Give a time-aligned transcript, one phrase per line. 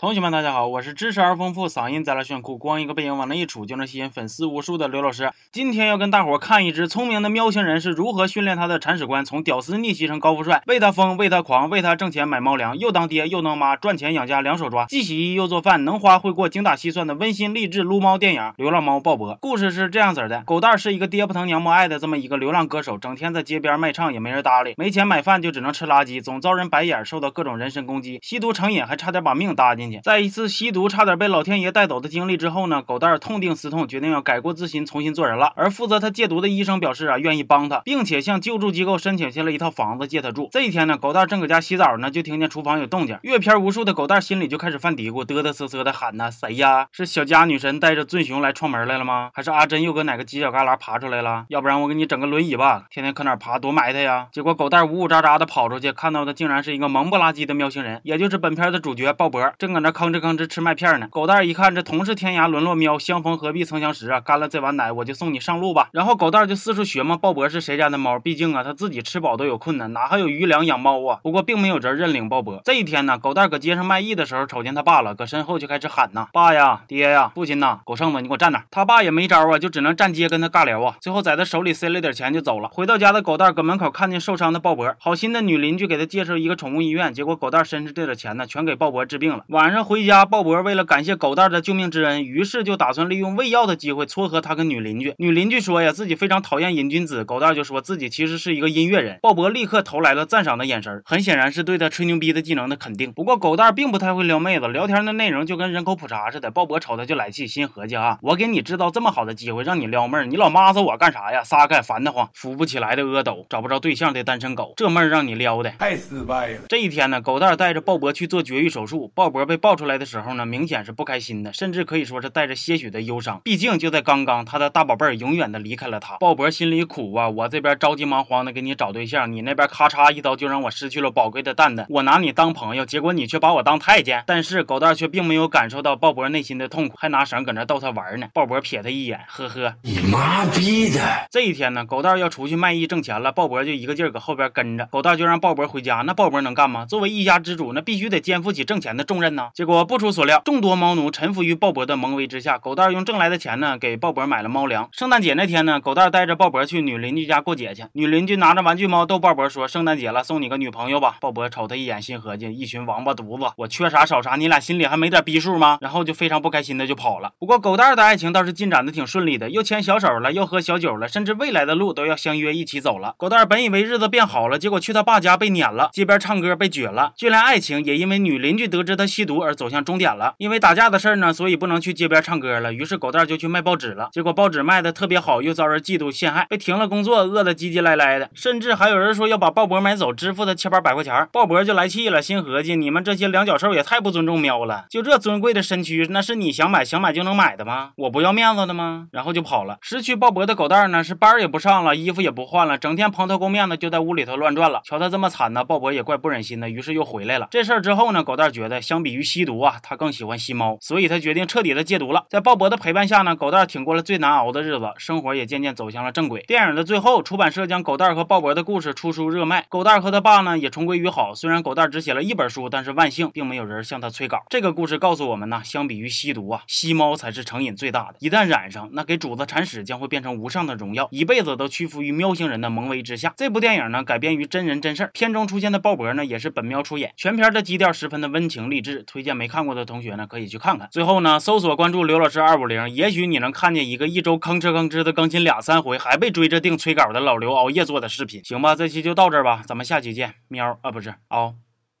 [0.00, 5.32] 同学们，大家好，我是知识而丰富，嗓音再来炫酷，光一个背影往那一杵就能吸引粉丝无数的刘老师。
[5.50, 19.34] 今天要跟大伙看一只聪明的喵星人是如何训练他的铲屎官，从屌丝逆袭成高富帅，为他疯，为他狂，为他挣钱买猫粮，又当爹又当妈，赚钱养家两手抓，既洗衣又做饭，能花会过，精打细算的温馨励志撸猫电影《流浪猫鲍勃》。
[19.40, 35.52] 故事是这样子的：狗蛋是一个爹不疼娘不爱的这么一个流浪歌手，整天在街边卖唱，也没人搭理，没钱买饭就只能吃垃圾，总遭人白眼，受到各种人身攻击，吸毒成瘾，还差点把命搭进在一次吸毒差点被老天爷带走的经历之后呢，狗蛋儿痛定思痛，决定要改过自新，重新做人了。
[35.56, 40.48] 而负责他戒毒的医生表示啊，愿意帮他，并且向救助机构申请下了一套房子借他住。
[40.52, 46.86] 这一天呢，狗蛋儿正搁家洗澡呢，就听见厨房有动静，阅片无数的狗蛋儿心里就开始犯嘀咕，嘚嘚瑟瑟的喊呐：“谁呀？
[46.92, 49.30] 是小家女神带着俊雄来串门来了吗？
[49.32, 51.44] 还是阿珍又搁哪个犄角旮旯爬出来了？
[51.48, 61.06] 要不然我给你整个轮椅吧，天天搁哪爬，多埋汰呀！”结果狗蛋儿呜呜喳喳的跑出去，看到的竟然是一个萌不拉几的喵星人，也就是本片的主角鲍勃，正搁那吭哧吭哧吃麦片呢。
[61.08, 61.46] 狗蛋。
[61.46, 64.18] 一看这同是天涯沦落喵，相逢何必曾相识啊！
[64.18, 65.88] 干了这碗奶，我就送你上路吧。
[65.92, 68.18] 然后狗蛋就四处学嘛，鲍勃是谁家的猫？
[68.18, 71.20] 毕竟啊，他自己吃饱都有困难，哪还有余粮养猫啊？
[71.22, 72.60] 不过并没有人认领鲍勃。
[72.64, 80.96] 这一天呢，狗蛋搁街上卖艺的时候，瞅见他爸了，搁身后就开始喊呐：“爸呀，爹呀，父亲呐，狗剩子，你给我站那！”他爸也没招啊，就只能站街跟他尬聊啊。
[81.00, 82.68] 最后在他手里塞了点钱就走了。
[82.72, 89.44] 回到家的狗蛋搁门口看见受伤的鲍勃，好心的女邻居给他介绍一个宠物医院，结果狗蛋身上这点钱呢，全给鲍勃治病了。
[89.48, 92.22] 晚上回家，鲍勃为了感谢狗蛋的救命之恩。
[92.22, 95.14] 于是就打算利用喂药的机会撮合他跟女邻居。
[95.18, 97.24] 女邻居说呀，自己非常讨厌瘾君子。
[97.24, 99.18] 狗蛋就说自己其实是一个音乐人。
[99.22, 103.12] 鲍勃立刻投来了赞赏的眼神，很显然是对他吹牛逼的技能的肯定。
[103.12, 106.50] 不过狗蛋并不太会撩妹子，聊天的内容就跟人口普查似的。
[106.50, 111.42] 鲍勃瞅他就来气，心合计啊，我给你制造这么好的机会让你撩妹儿，你老妈子我干啥呀？
[111.44, 116.60] 撒开烦得慌，扶不起来的阿斗，找不着对象的单身狗，这妹儿让你撩的太失败了。
[116.68, 119.12] 这一天呢，狗蛋带着鲍勃去做绝育手术。
[119.14, 122.88] 鲍勃被抱出来的时候呢，明显是不开心的，甚至可以说是带着些许。
[122.88, 126.16] 的忧伤，毕竟就在刚刚，他的大宝贝儿永远的离开了他。
[126.16, 131.84] 鲍勃心里苦啊，我这边着急忙慌的给你找对象，你那边咔嚓一刀就让我失去了宝贵的蛋蛋。
[131.90, 134.24] 我拿你当朋友，结果你却把我当太监。
[134.26, 138.28] 但是狗蛋却并没有感受到鲍勃内心的痛苦，还拿绳搁那逗他玩呢。
[138.32, 141.00] 鲍勃瞥他一眼，呵呵，你妈逼的！
[141.30, 144.86] 这一天呢，狗蛋要出去卖艺挣钱了，鲍勃就一个劲儿搁后边跟着。
[144.86, 146.86] 狗蛋就让鲍勃回家，那鲍勃能干吗？
[146.86, 149.47] 作为一家之主，那必须得肩负起挣钱的重任呢。
[149.52, 153.58] 结果不出所料，众多猫奴臣服于鲍勃的蒙威之下，狗蛋用挣来的钱。
[153.58, 154.88] 呢，给鲍勃买了猫粮。
[154.92, 157.84] 圣诞节那天呢，狗蛋带着鲍勃去女邻居家过节去。
[157.92, 165.78] 女邻居拿着玩具猫逗鲍勃说：“圣诞节了，送你个女朋友吧。”鲍勃瞅他一眼，心合计：一群王八犊子，我缺啥少啥，你俩心里还没点逼数吗？
[165.80, 167.32] 然后就非常不开心的就跑了。
[167.38, 173.14] 不过狗蛋的爱情倒是进展的挺顺利的，又牵小手了，又喝小酒了，甚至未来的路都要相约一起走了。
[173.18, 180.34] 狗蛋本以为日子变好了，结果去他爸家被撵了，街边唱歌被撅了，就连爱情也因为女邻居得知他吸毒而走向终点了。
[180.38, 182.72] 因为打架的事儿呢，所以不能去街边唱歌了。
[182.72, 183.88] 于是狗蛋就去卖报纸。
[183.98, 191.28] 了，结果报纸卖的特别好，又遭人嫉妒陷害，被停了工作，饿得唧唧赖赖的，甚至还有人说要把鲍勃买走，支付他七八百块钱。
[191.32, 197.90] 鲍勃就来气了，心合计你们这些两脚兽也太不尊重喵了，就这尊贵的身躯，那是你想买想买就能买的吗？
[197.96, 199.08] 我不要面子的吗？
[199.12, 199.78] 然后就跑了。
[199.82, 204.80] 失去鲍勃的狗蛋呢，是班也不上了，衣服也不换了，整天蓬头垢面的就在屋里头乱转了。
[204.84, 207.48] 瞧他这么惨呢，鲍勃也怪不忍心的，于是又回来了。
[207.50, 212.26] 这事儿之后呢，狗蛋觉得相比于于吸毒啊，他更喜欢吸猫，所以他决定彻底的戒毒了。
[212.30, 214.62] 在鲍勃的陪伴下呢，狗蛋挺过了最难熬的。
[214.68, 216.42] 日子生活也渐渐走向了正轨。
[216.42, 219.64] 电影的最后，出版社将狗蛋和鲍勃的故事出书热卖。
[219.68, 221.34] 狗蛋和他爸呢也重归于好。
[221.34, 224.44] 虽然狗蛋只写了一本书，但是万幸并没有人向他催稿。
[224.50, 228.16] 这个故事告诉我们呢，相比于吸毒啊，吸猫才是成瘾最大的。
[228.18, 233.32] 一旦染上，那给主子铲屎将会变成无上的荣耀，一辈子都屈服于喵星人的蒙威之下。
[233.36, 237.14] 这部电影呢改编于真人真事，片中出现的鲍勃呢也是本喵出演。
[237.16, 240.88] 全片的基调十分的温情励志，推荐没看过的同学呢可以去看看。
[240.92, 244.38] 最后呢，搜索关注刘老师二五零，也许你能看见一个一周。
[244.38, 251.54] 吭哧吭哧的更新两三回，还被追着定催稿的老刘熬夜做的视频，行吧，这期就到这儿吧，咱们下期见，喵啊不是嗷。